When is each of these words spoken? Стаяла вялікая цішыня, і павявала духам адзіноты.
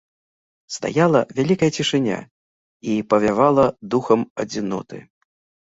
Стаяла 0.77 1.21
вялікая 1.39 1.69
цішыня, 1.77 2.17
і 2.95 2.97
павявала 3.13 3.69
духам 3.93 4.29
адзіноты. 4.43 4.97